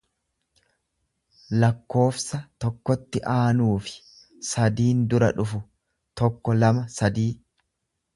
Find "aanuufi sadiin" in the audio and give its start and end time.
3.33-5.03